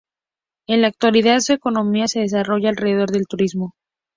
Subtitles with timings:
[0.65, 3.75] En la actualidad su economía se desarrolla alrededor del turismo.